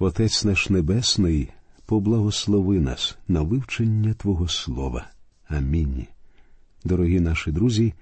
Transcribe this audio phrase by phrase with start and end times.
[0.00, 1.48] Отець наш Небесний,
[1.86, 5.06] поблагослови нас на вивчення Твого Слова.
[5.48, 6.06] Амінь.
[6.84, 7.94] Дорогі наші друзі,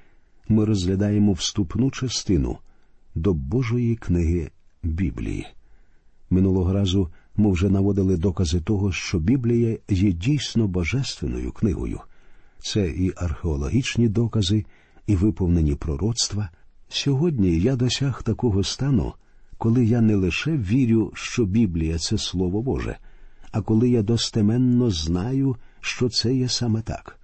[0.49, 2.59] ми розглядаємо вступну частину
[3.15, 4.51] до Божої книги
[4.83, 5.47] Біблії.
[6.31, 12.01] Минулого разу ми вже наводили докази того, що Біблія є дійсно божественною книгою.
[12.59, 14.65] Це і археологічні докази,
[15.07, 16.51] і виповнені пророцтва.
[16.89, 19.13] Сьогодні я досяг такого стану,
[19.59, 22.97] коли я не лише вірю, що Біблія це Слово Боже,
[23.53, 27.19] а коли я достеменно знаю, що це є саме так.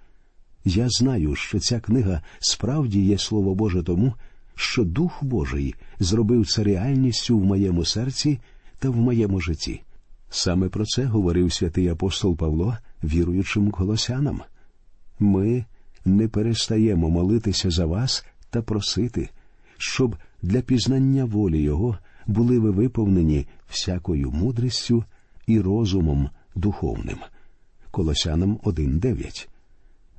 [0.65, 4.15] Я знаю, що ця книга справді є Слово Боже тому,
[4.55, 8.39] що Дух Божий зробив це реальністю в моєму серці
[8.79, 9.83] та в моєму житті.
[10.31, 14.41] Саме про це говорив святий апостол Павло, віруючим колосянам.
[15.19, 15.65] Ми
[16.05, 19.29] не перестаємо молитися за вас та просити,
[19.79, 25.05] щоб для пізнання волі Його були ви виповнені всякою мудрістю
[25.47, 27.19] і розумом духовним.
[27.91, 29.49] Колосянам 1.9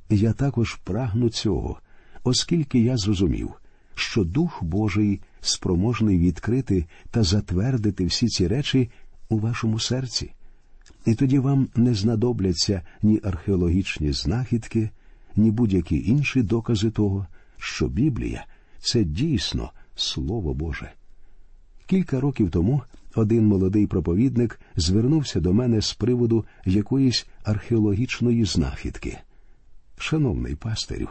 [0.10, 1.80] Я також прагну цього,
[2.24, 3.52] оскільки я зрозумів,
[3.96, 8.90] що Дух Божий спроможний відкрити та затвердити всі ці речі
[9.30, 10.32] у вашому серці.
[11.06, 14.90] І тоді вам не знадобляться ні археологічні знахідки,
[15.36, 18.46] ні будь-які інші докази того, що Біблія
[18.80, 20.92] це дійсно Слово Боже.
[21.94, 22.82] Кілька років тому
[23.16, 29.18] один молодий проповідник звернувся до мене з приводу якоїсь археологічної знахідки.
[29.98, 31.08] Шановний пастирю,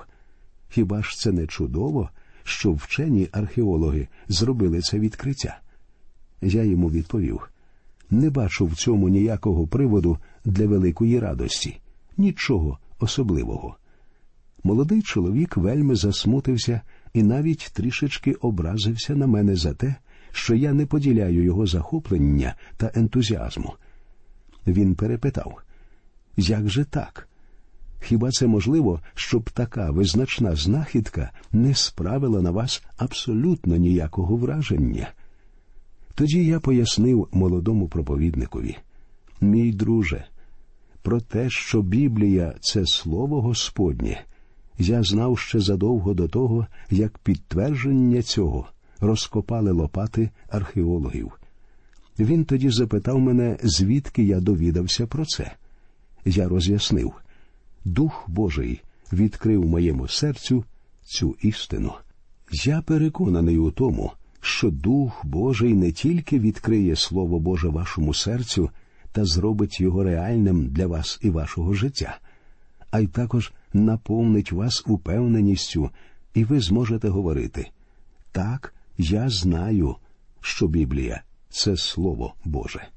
[0.69, 2.11] хіба ж це не чудово,
[2.45, 5.61] що вчені археологи зробили це відкриття?
[6.41, 7.51] Я йому відповів
[8.11, 11.81] не бачу в цьому ніякого приводу для великої радості,
[12.17, 13.77] нічого особливого.
[14.65, 16.81] Молодий чоловік вельми засмутився
[17.13, 19.97] і навіть трішечки образився на мене за те,
[20.33, 23.73] що я не поділяю його захоплення та ентузіазму.
[24.67, 25.63] Він перепитав
[26.37, 27.29] як же так?
[28.01, 35.11] Хіба це можливо, щоб така визначна знахідка не справила на вас абсолютно ніякого враження?
[36.15, 38.77] Тоді я пояснив молодому проповідникові,
[39.41, 40.25] мій друже,
[41.03, 44.25] про те, що Біблія це слово Господнє,
[44.79, 48.67] я знав ще задовго до того, як підтвердження цього
[49.03, 51.33] розкопали лопати археологів.
[52.19, 55.53] Він тоді запитав мене, звідки я довідався про це.
[56.25, 57.13] Я роз'яснив
[57.85, 58.81] Дух Божий
[59.13, 60.65] відкрив моєму серцю
[61.03, 61.93] цю істину.
[62.65, 68.71] Я переконаний у тому, що Дух Божий не тільки відкриє Слово Боже вашому серцю
[69.13, 72.19] та зробить його реальним для вас і вашого життя,
[72.91, 75.91] а й також наповнить вас упевненістю,
[76.35, 77.71] і ви зможете говорити
[78.33, 79.97] так, я знаю,
[80.41, 82.89] що Біблія це Слово Боже.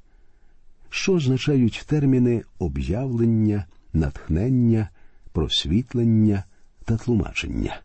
[0.90, 4.88] Що означають терміни об'явлення, натхнення,
[5.32, 6.44] просвітлення
[6.84, 7.80] та тлумачення?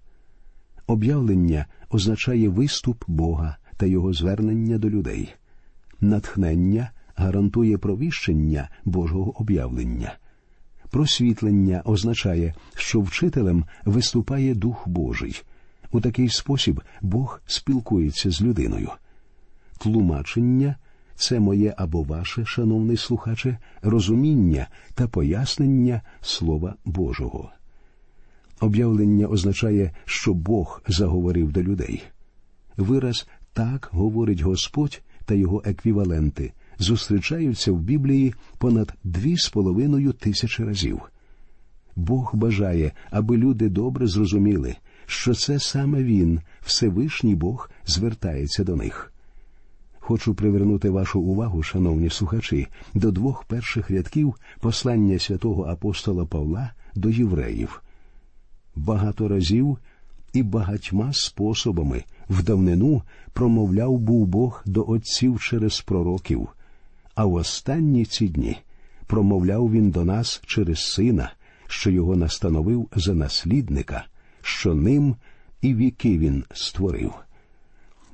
[0.88, 5.34] Об'явлення означає виступ Бога та його звернення до людей.
[6.02, 10.18] Натхнення гарантує провіщення Божого об'явлення.
[10.90, 15.42] Просвітлення означає, що вчителем виступає Дух Божий.
[15.91, 18.90] У такий спосіб Бог спілкується з людиною.
[19.78, 20.75] Тлумачення
[21.16, 27.51] це моє або ваше, шановний слухаче, розуміння та пояснення Слова Божого.
[28.59, 32.03] Об'явлення означає, що Бог заговорив до людей.
[32.78, 40.63] Вираз так говорить Господь та його еквіваленти зустрічаються в Біблії понад дві з половиною тисячі
[40.63, 41.01] разів.
[41.96, 44.75] Бог бажає, аби люди добре зрозуміли,
[45.12, 49.14] що це саме Він, Всевишній Бог, звертається до них.
[50.00, 57.10] Хочу привернути вашу увагу, шановні слухачі, до двох перших рядків послання святого апостола Павла до
[57.10, 57.82] євреїв.
[58.76, 59.78] Багато разів
[60.34, 63.02] і багатьма способами в давнину
[63.34, 66.48] промовляв був Бог до отців через пророків,
[67.16, 68.57] а в останні ці дні
[69.07, 71.34] промовляв він до нас через сина,
[71.68, 74.06] що його настановив за наслідника,
[74.42, 75.16] що ним
[75.62, 77.14] і віки він створив.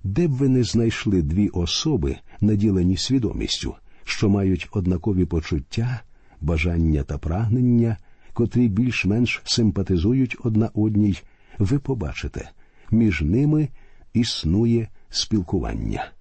[0.04, 6.02] Де б ви не знайшли дві особи, наділені свідомістю, що мають однакові почуття,
[6.42, 7.98] бажання та прагнення,
[8.34, 11.18] котрі більш-менш симпатизують одна одній,
[11.58, 12.50] ви побачите,
[12.92, 13.70] між ними
[14.14, 16.12] існує спілкування.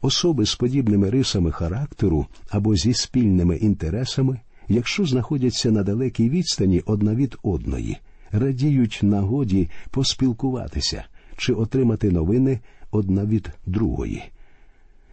[0.00, 7.14] Особи з подібними рисами характеру або зі спільними інтересами, якщо знаходяться на далекій відстані одна
[7.14, 7.96] від одної,
[8.34, 11.04] радіють нагоді поспілкуватися
[11.36, 12.60] чи отримати новини
[12.90, 14.22] одна від другої.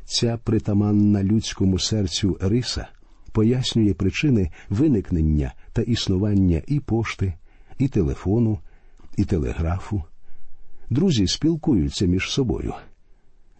[0.05, 2.87] Ця притаманна людському серцю риса
[3.31, 7.33] пояснює причини виникнення та існування і пошти,
[7.77, 8.59] і телефону,
[9.17, 10.03] і телеграфу.
[10.89, 12.73] Друзі спілкуються між собою.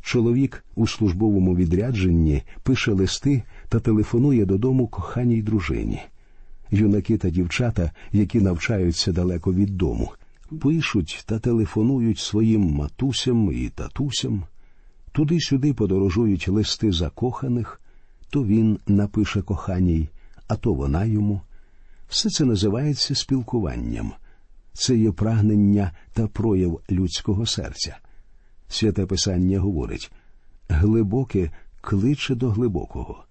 [0.02, 6.02] Чоловік у службовому відрядженні пише листи та телефонує додому коханій дружині.
[6.72, 10.12] Юнаки та дівчата, які навчаються далеко від дому,
[10.62, 14.44] пишуть та телефонують своїм матусям і татусям.
[15.12, 17.82] Туди-сюди подорожують листи закоханих,
[18.30, 20.10] то він напише коханій,
[20.48, 21.42] а то вона йому.
[22.10, 24.12] Все це називається спілкуванням.
[24.74, 27.98] Це є прагнення та прояв людського серця.
[28.68, 30.12] Святе Писання говорить
[30.70, 31.52] глибоке
[31.82, 33.24] кличе до глибокого.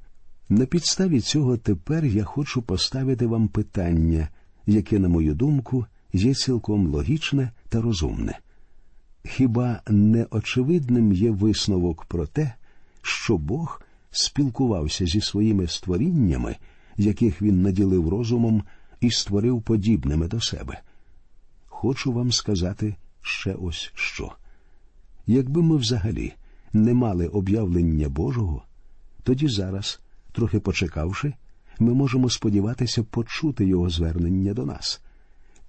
[0.50, 4.28] На підставі цього тепер я хочу поставити вам питання,
[4.66, 8.38] яке, на мою думку, є цілком логічне та розумне.
[9.24, 12.54] Хіба не очевидним є висновок про те,
[13.02, 16.56] що Бог спілкувався зі своїми створіннями,
[16.96, 18.62] яких він наділив розумом
[19.00, 20.80] і створив подібними до себе?
[21.66, 24.32] Хочу вам сказати ще ось що.
[25.26, 26.32] Якби ми взагалі
[26.72, 28.62] не мали об'явлення Божого,
[29.22, 30.00] тоді зараз,
[30.32, 31.32] трохи почекавши,
[31.78, 35.00] ми можемо сподіватися почути Його звернення до нас.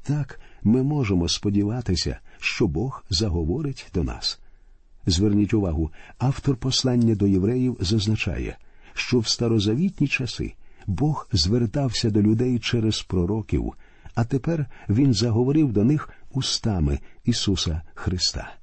[0.04, 4.40] Так, ми можемо сподіватися, що Бог заговорить до нас.
[5.06, 8.58] Зверніть увагу, автор послання до євреїв зазначає,
[8.94, 10.54] що в старозавітні часи
[10.88, 13.74] Бог звертався до людей через пророків,
[14.16, 18.54] а тепер Він заговорив до них устами Ісуса Христа.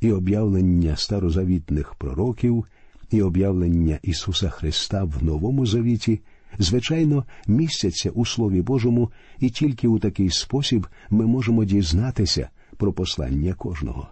[0.00, 2.64] І об'явлення старозавітних пророків,
[3.10, 6.20] і об'явлення Ісуса Христа в Новому Завіті
[6.58, 13.54] звичайно, містяться у Слові Божому, і тільки у такий спосіб ми можемо дізнатися про послання
[13.54, 14.08] кожного.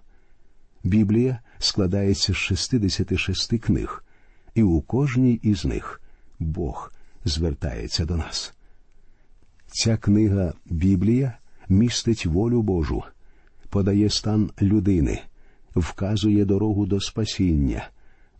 [0.84, 4.04] Біблія складається з 66 книг,
[4.54, 6.02] і у кожній із них
[6.38, 6.92] Бог
[7.24, 8.54] звертається до нас.
[9.66, 11.38] Ця книга Біблія
[11.68, 13.02] містить волю Божу,
[13.70, 15.22] подає стан людини,
[15.74, 17.88] вказує дорогу до спасіння,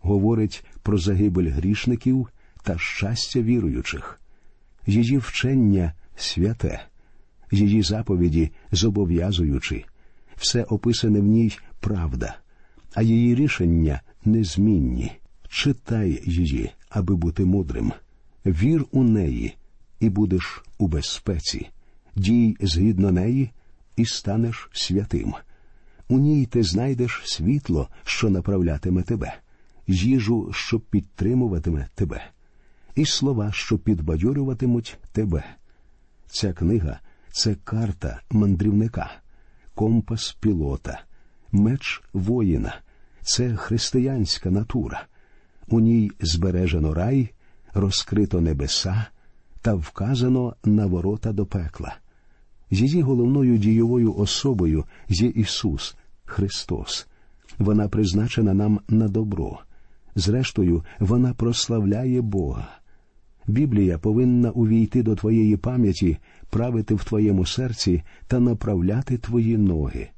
[0.07, 2.29] говорить про загибель грішників
[2.63, 4.21] та щастя віруючих,
[4.87, 6.81] її вчення святе,
[7.51, 9.85] її заповіді зобов'язуючі,
[10.37, 12.37] все описане в ній правда,
[12.95, 15.13] а її рішення незмінні.
[15.49, 17.93] Читай її, аби бути мудрим,
[18.47, 19.55] вір у неї,
[20.01, 21.69] і будеш у безпеці,
[22.17, 23.51] дій згідно неї,
[23.97, 25.35] і станеш святим.
[26.09, 29.35] У ній ти знайдеш світло, що направлятиме тебе,
[29.87, 32.31] їжу, що підтримуватиме тебе
[32.97, 35.45] і слова, що підбадьорюватимуть тебе.
[36.27, 37.01] Ця книга
[37.33, 39.11] це карта мандрівника,
[39.75, 41.01] компас пілота,
[41.53, 42.81] меч воїна,
[43.23, 45.07] це християнська натура.
[45.69, 47.29] У ній збережено рай,
[47.75, 49.07] розкрито небеса
[49.61, 51.97] та вказано на ворота до пекла.
[52.71, 57.07] Її головною дієвою особою є Ісус Христос.
[57.59, 59.59] Вона призначена нам на добро.
[60.17, 62.69] Зрештою, вона прославляє Бога.
[63.47, 66.19] Біблія повинна увійти до твоєї пам'яті,
[66.51, 70.09] правити в твоєму серці та направляти твої ноги.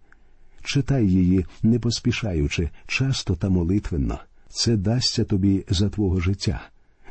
[0.62, 4.18] Читай її, не поспішаючи, часто та молитвенно.
[4.48, 6.62] Це дасться тобі за твого життя,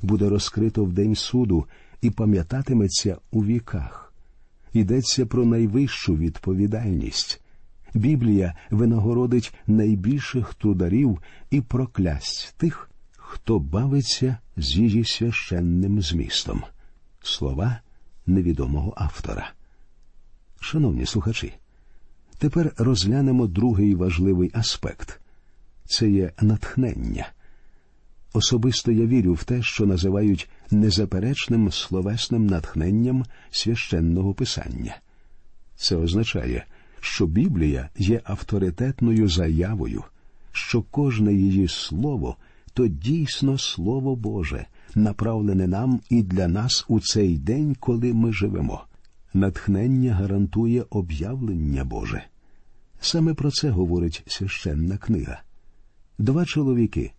[0.02, 1.66] буде розкрито в день суду
[2.02, 4.14] і пам'ятатиметься у віках.
[4.74, 7.42] Йдеться про найвищу відповідальність.
[7.94, 11.20] Біблія винагородить найбільших трударів
[11.52, 12.87] і проклясть тих,
[13.38, 16.64] хто бавиться з її священним змістом.
[17.22, 17.80] Слова
[18.26, 19.52] невідомого автора.
[20.60, 21.54] Шановні слухачі,
[22.38, 25.20] тепер розглянемо другий важливий аспект
[25.86, 27.30] це є натхнення.
[28.34, 34.98] Особисто я вірю в те, що називають незаперечним словесним натхненням священного писання.
[35.76, 36.66] Це означає,
[37.00, 40.04] що Біблія є авторитетною заявою,
[40.52, 42.38] що кожне її слово
[42.78, 44.66] то дійсно Слово Боже,
[44.96, 48.82] направлене нам і для нас у цей день, коли ми живемо.
[49.34, 52.24] Натхнення гарантує об'явлення Боже.
[53.00, 55.42] Саме про це говорить священна книга.
[56.18, 57.12] Два чоловіки,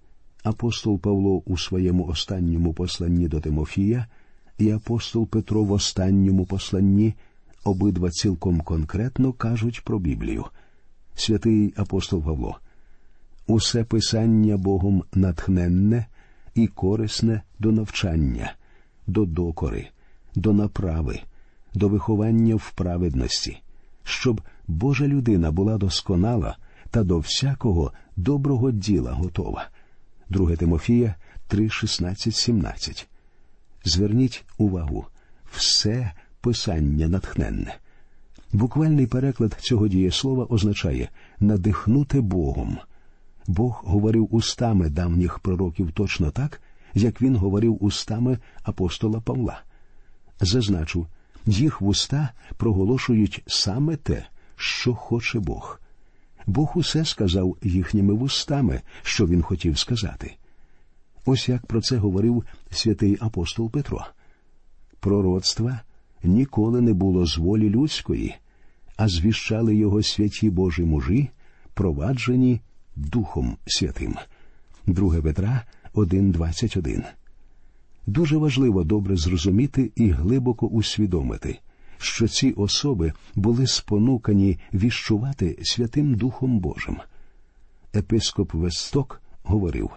[0.43, 4.07] апостол Павло у своєму останньому посланні до Тимофія
[4.59, 7.15] і апостол Петро в останньому посланні,
[7.65, 10.45] обидва цілком конкретно кажуть про Біблію.
[11.15, 12.59] Святий апостол Павло
[13.49, 16.07] усе писання Богом натхненне
[16.55, 18.55] і корисне до навчання,
[19.07, 19.89] до докори,
[20.35, 21.21] до направи,
[21.75, 23.63] до виховання в праведності,
[24.05, 26.57] щоб Божа людина була досконала
[26.91, 29.69] та до всякого доброго діла готова.
[30.29, 31.15] 2 Тимофія
[31.47, 33.09] 3, 16, 17.
[33.85, 35.07] Зверніть увагу,
[35.53, 37.77] все писання натхненне.
[38.53, 41.09] Буквальний переклад цього дієслова означає
[41.41, 42.79] надихнути Богом.
[43.49, 46.61] Бог говорив устами давніх пророків точно так,
[46.95, 49.61] як він говорив устами апостола Павла.
[50.41, 51.07] Зазначу,
[51.47, 54.27] їх вуста проголошують саме те,
[54.57, 55.81] що хоче Бог.
[56.47, 60.37] Бог усе сказав їхніми вустами, що він хотів сказати.
[61.25, 64.05] Ось як про це говорив святий апостол Петро.
[65.01, 65.81] Пророцтва
[66.23, 68.35] ніколи не було з волі людської,
[68.97, 71.31] а звіщали його святі Божі мужі,
[71.75, 72.61] проваджені
[72.99, 74.17] Духом Святим.
[74.87, 75.65] 2 Петра
[75.95, 77.03] 1.21
[78.07, 81.59] Дуже важливо добре зрозуміти і глибоко усвідомити,
[81.99, 86.97] що ці особи були спонукані віщувати Святим Духом Божим.
[87.95, 89.91] Епископ Весток говорив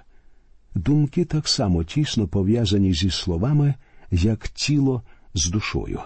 [0.75, 3.73] думки так само тісно пов'язані зі словами,
[4.11, 5.03] як тіло
[5.33, 5.99] з душою.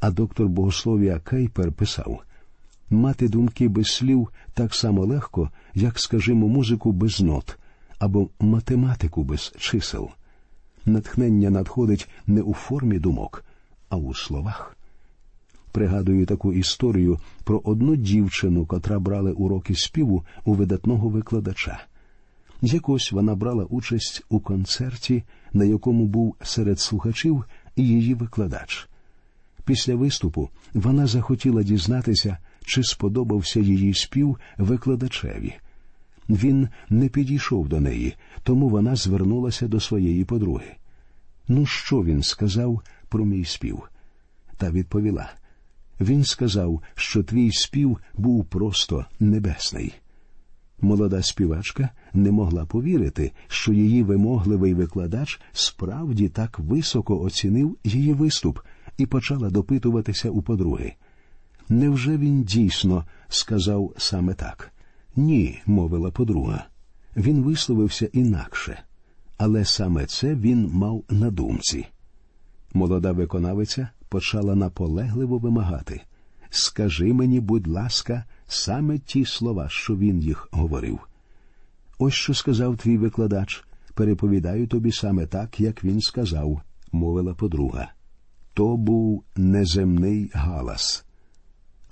[0.00, 2.22] А доктор богослов'я Кейпер писав
[2.90, 7.58] мати думки без слів так само легко, як, скажімо, музику без нот
[7.98, 10.10] або математику без чисел.
[10.86, 13.44] Натхнення надходить не у формі думок,
[13.88, 14.76] а у словах.
[15.72, 21.84] Пригадую таку історію про одну дівчину, котра брала уроки співу у видатного викладача.
[22.62, 25.22] Якось вона брала участь у концерті,
[25.52, 27.44] на якому був серед слухачів
[27.76, 28.88] її викладач.
[29.64, 35.54] Після виступу вона захотіла дізнатися, чи сподобався її спів викладачеві.
[36.28, 40.76] Він не підійшов до неї, тому вона звернулася до своєї подруги.
[41.48, 43.82] Ну, що він сказав про мій спів?
[44.56, 45.30] Та відповіла
[46.00, 49.92] він сказав, що твій спів був просто небесний.
[50.80, 58.58] Молода співачка не могла повірити, що її вимогливий викладач справді так високо оцінив її виступ
[58.98, 60.92] і почала допитуватися у подруги.
[61.68, 64.72] Невже він дійсно сказав саме так?
[65.16, 66.66] Ні, мовила подруга.
[67.16, 68.82] Він висловився інакше,
[69.36, 71.86] але саме це він мав на думці.
[72.74, 76.00] Молода виконавиця почала наполегливо вимагати
[76.56, 80.98] Скажи мені, будь ласка, саме ті слова, що він їх говорив.
[81.98, 83.64] Ось що сказав твій викладач.
[83.94, 86.60] Переповідаю тобі саме так, як він сказав,
[86.92, 87.92] мовила подруга.
[88.54, 91.04] То був неземний галас.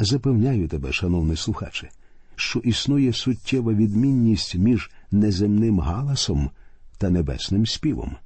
[0.04, 1.90] Запевняю тебе, шановний слухаче,
[2.36, 6.50] що існує суттєва відмінність між неземним галасом
[6.98, 8.16] та небесним співом.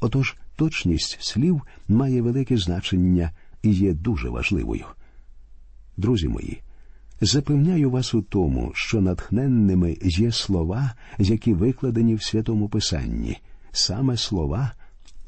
[0.00, 3.30] Отож, точність слів має велике значення
[3.62, 4.84] і є дуже важливою.
[5.96, 6.60] Друзі мої,
[7.20, 13.38] запевняю вас у тому, що натхненними є слова, які викладені в Святому Писанні,
[13.72, 14.72] саме слова,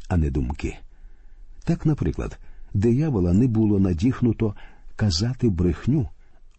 [0.09, 0.77] а не думки.
[1.65, 2.39] Так, наприклад,
[2.75, 4.55] диявола не було надіхнуто
[4.97, 6.09] казати брехню,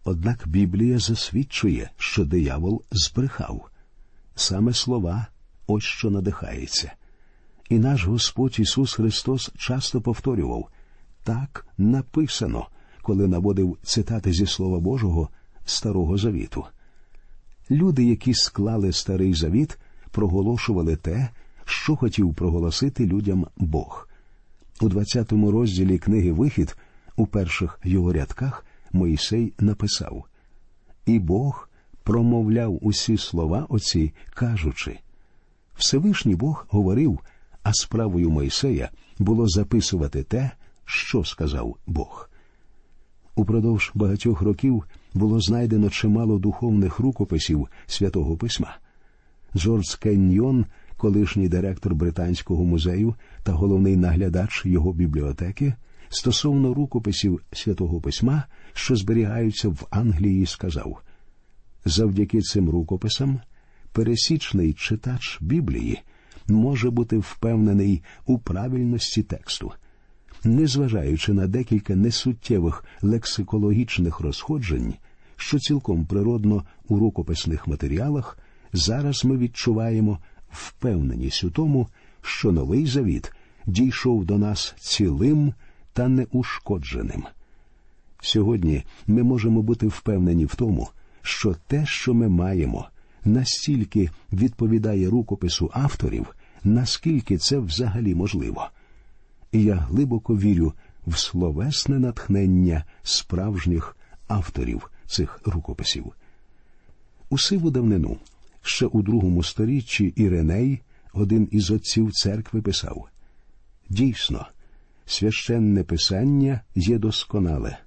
[0.04, 3.70] однак Біблія засвідчує, що диявол збрехав.
[4.34, 5.26] Саме слова
[5.66, 6.92] ось що надихається.
[7.68, 10.68] І наш Господь Ісус Христос часто повторював
[11.22, 12.66] так написано,
[13.02, 15.28] коли наводив цитати зі Слова Божого
[15.64, 16.64] Старого Завіту.
[17.70, 19.78] Люди, які склали старий завіт,
[20.10, 21.28] проголошували те,
[21.64, 24.08] що хотів проголосити людям Бог.
[24.80, 26.76] У 20 розділі книги Вихід,
[27.18, 30.24] у перших його рядках, Моїсей написав
[31.06, 31.68] І Бог
[32.02, 34.98] промовляв усі слова оці, кажучи
[35.76, 37.20] Всевишній Бог говорив
[37.62, 40.50] а справою Мойсея було записувати те,
[40.84, 42.30] що сказав Бог.
[43.34, 44.84] Упродовж багатьох років
[45.14, 48.76] було знайдено чимало духовних рукописів святого письма.
[49.56, 55.74] Джордж Кеньйон, колишній директор Британського музею та головний наглядач його бібліотеки,
[56.08, 61.02] стосовно рукописів святого письма, що зберігаються в Англії, сказав
[61.84, 63.40] завдяки цим рукописам
[63.92, 65.98] пересічний читач Біблії
[66.48, 69.72] може бути впевнений у правильності тексту.
[70.44, 74.94] Незважаючи на декілька несуттєвих лексикологічних розходжень,
[75.36, 78.38] що цілком природно у рукописних матеріалах,
[78.72, 80.18] зараз ми відчуваємо
[80.50, 81.88] впевненість у тому,
[82.22, 83.32] що новий завіт
[83.66, 85.54] дійшов до нас цілим
[85.98, 87.24] та неушкодженим.
[88.20, 90.88] Сьогодні ми можемо бути впевнені в тому,
[91.22, 92.88] що те, що ми маємо,
[93.24, 96.26] настільки відповідає рукопису авторів,
[96.64, 98.68] наскільки це взагалі можливо.
[99.52, 100.72] І я глибоко вірю
[101.06, 103.96] в словесне натхнення справжніх
[104.28, 106.12] авторів цих рукописів.
[107.28, 108.16] У сиву давнину
[108.62, 110.80] Ще у другому сторіччі Іреней,
[111.12, 113.08] один із отців церкви, писав
[113.88, 114.46] Дійсно,
[115.08, 117.78] священне писання є досконале,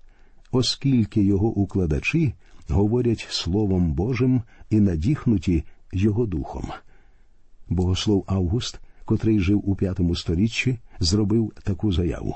[0.51, 2.33] оскільки його укладачі
[2.67, 5.63] говорять Словом Божим і надіхнуті
[5.93, 6.65] Його духом.
[7.69, 12.35] Богослов Август, котрий жив у п'ятому сторіччі, зробив таку заяву.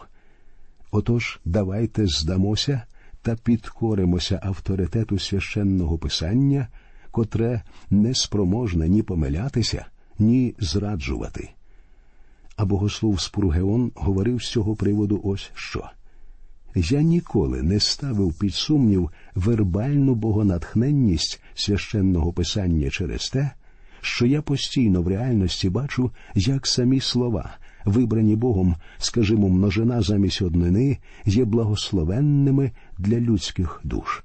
[0.92, 2.82] Отож, давайте здамося
[3.22, 6.68] та підкоримося авторитету священного писання,
[7.12, 9.86] котре не спроможне ні помилятися,
[10.20, 11.55] ні зраджувати.
[12.56, 15.90] А богослов Спургеон говорив з цього приводу ось що.
[16.76, 23.52] Я ніколи не ставив під сумнів вербальну богонатхненність священного писання через те,
[24.02, 30.98] що я постійно в реальності бачу, як самі слова, вибрані Богом, скажімо, множина замість однини,
[31.26, 34.24] є благословенними для людських душ.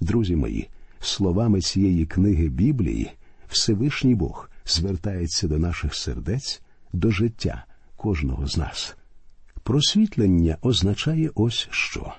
[0.00, 0.68] Друзі мої,
[1.00, 3.10] словами цієї книги Біблії,
[3.48, 6.62] Всевишній Бог звертається до наших сердець,
[6.96, 7.64] до життя
[7.96, 8.96] кожного з нас.
[9.62, 12.12] Просвітлення означає ось що.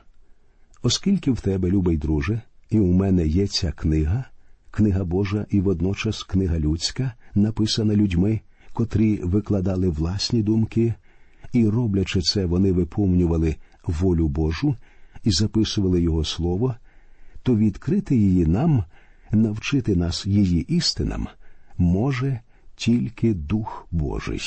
[0.83, 4.25] Оскільки в тебе, любий друже, і у мене є ця книга,
[4.71, 8.41] книга Божа і водночас книга людська, написана людьми,
[8.73, 10.93] котрі викладали власні думки,
[11.53, 14.75] і, роблячи це, вони виповнювали волю Божу
[15.23, 16.75] і записували Його Слово,
[17.43, 18.83] то відкрити її нам,
[19.31, 21.27] навчити нас її істинам,
[21.77, 22.39] може
[22.75, 24.41] тільки Дух Божий.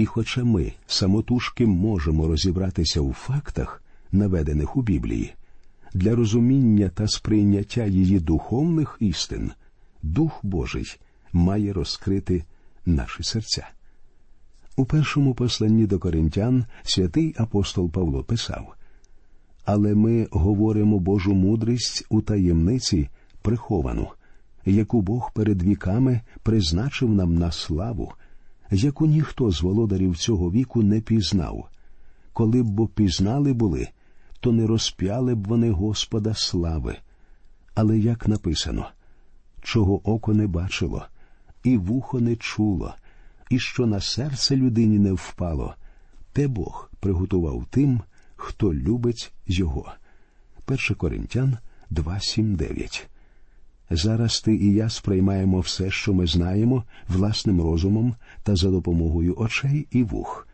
[0.00, 5.34] І хоча ми самотужки можемо розібратися у фактах, наведених у Біблії,
[5.94, 9.52] для розуміння та сприйняття її духовних істин,
[10.02, 10.96] Дух Божий
[11.32, 12.44] має розкрити
[12.86, 13.68] наші серця.
[14.76, 18.74] У першому посланні до коринтян святий апостол Павло писав
[19.64, 23.08] Але ми говоримо Божу мудрість у таємниці
[23.42, 24.08] приховану,
[24.66, 28.12] яку Бог перед віками призначив нам на славу
[28.70, 31.68] яку ніхто з володарів цього віку не пізнав.
[32.32, 33.88] Коли б бо пізнали були,
[34.40, 36.96] то не розп'яли б вони Господа слави.
[37.74, 38.86] Але як написано,
[39.62, 41.06] чого око не бачило,
[41.64, 42.94] і вухо не чуло,
[43.50, 45.74] і що на серце людині не впало,
[46.32, 48.00] те Бог приготував тим,
[48.36, 49.92] хто любить його.
[50.66, 51.58] 1 Коринтян
[51.90, 53.09] 2.7.9
[53.90, 59.86] Зараз ти і я сприймаємо все, що ми знаємо, власним розумом та за допомогою очей
[59.90, 60.48] і вух.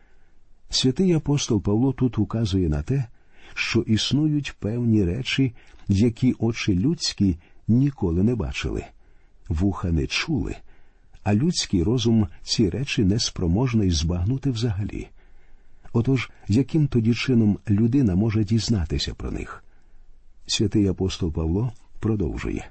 [0.69, 3.05] Святий апостол Павло тут указує на те,
[3.53, 5.53] що існують певні речі,
[5.87, 8.83] які очі людські ніколи не бачили,
[9.49, 10.55] вуха не чули,
[11.23, 15.07] а людський розум ці речі не спроможний збагнути взагалі.
[15.93, 19.63] Отож, яким тоді чином людина може дізнатися про них?
[20.47, 22.69] Святий апостол Павло продовжує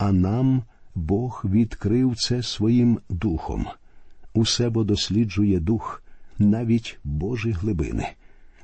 [0.00, 0.62] а нам
[0.94, 3.66] Бог відкрив це своїм духом.
[4.34, 6.02] Усе бо досліджує дух,
[6.38, 8.08] навіть Божі глибини.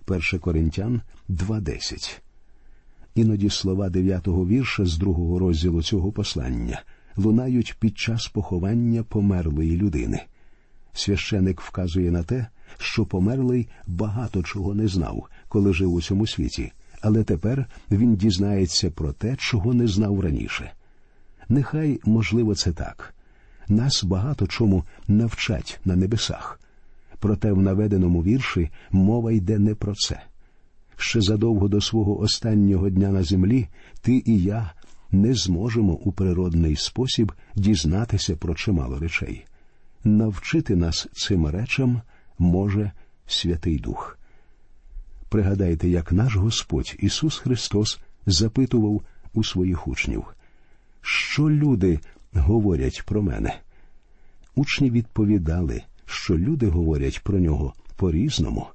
[0.06, 2.18] 1 Коринтян 2.10
[3.14, 6.82] Іноді слова дев'ятого вірша з другого розділу цього послання
[7.16, 10.22] лунають під час поховання померлої людини.
[10.92, 12.46] Священик вказує на те,
[12.78, 18.90] що померлий багато чого не знав, коли жив у цьому світі, але тепер він дізнається
[18.90, 20.72] про те, чого не знав раніше.
[21.48, 23.14] Нехай, можливо, це так.
[23.68, 26.60] Нас багато чому навчать на небесах.
[27.18, 30.22] Проте в наведеному вірші мова йде не про це.
[30.96, 33.68] Ще задовго до свого останнього дня на землі
[34.00, 34.72] ти і я
[35.10, 39.46] не зможемо у природний спосіб дізнатися про чимало речей.
[40.04, 42.00] Навчити нас цим речам
[42.38, 42.92] може
[43.26, 44.18] Святий Дух.
[45.28, 49.02] Пригадайте, як наш Господь Ісус Христос запитував
[49.34, 50.24] у своїх учнів
[51.06, 52.00] що люди
[52.32, 53.58] говорять про мене.
[54.54, 58.66] Учні відповідали, що люди говорять про нього по різному.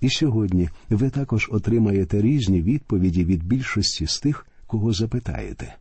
[0.00, 5.76] І сьогодні ви також отримаєте різні відповіді від більшості з тих, кого запитаєте.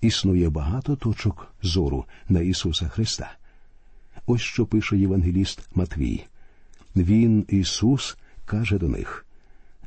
[0.00, 3.32] Існує багато точок зору на Ісуса Христа.
[4.26, 6.24] Ось що пише Євангеліст Матвій.
[6.96, 9.26] Він, Ісус, каже до них: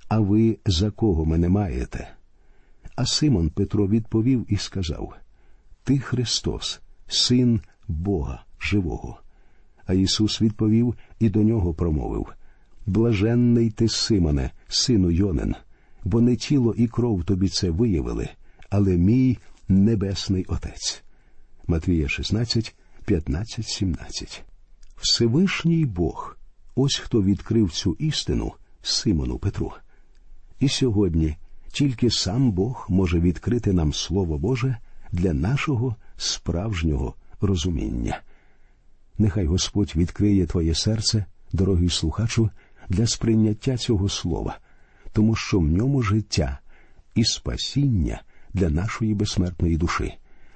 [0.08, 2.18] А ви за кого мене маєте?
[2.99, 5.13] А Симон Петро відповів і сказав:
[5.83, 9.19] Ти Христос, син Бога живого.
[9.85, 12.27] А Ісус відповів і до нього промовив:
[12.85, 15.55] Блаженний ти, Симоне, сину Йонен,
[16.03, 18.29] бо не тіло і кров тобі це виявили,
[18.69, 21.03] але мій небесний Отець.
[21.67, 24.43] Матвія 16, 15, 17
[24.95, 26.38] Всевишній Бог.
[26.75, 29.71] Ось хто відкрив цю істину Симону Петру.
[30.59, 31.35] І сьогодні
[31.71, 34.77] тільки сам Бог може відкрити нам Слово Боже
[35.12, 38.21] для нашого справжнього розуміння.
[39.17, 42.49] Нехай Господь відкриє твоє серце, дорогий слухачу,
[42.89, 44.58] для сприйняття цього слова,
[45.13, 46.60] тому що в ньому життя
[47.15, 48.21] і спасіння
[48.53, 50.13] для нашої безсмертної душі,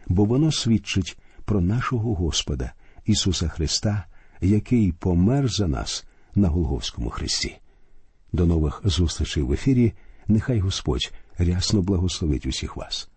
[0.07, 2.73] бо воно свідчить про нашого Господа
[3.05, 4.05] Ісуса Христа,
[4.41, 7.57] який помер за нас на Голговському Христі.
[8.33, 9.93] До нових зустрічей в ефірі.
[10.27, 13.09] Нехай Господь рясно благословить усіх вас.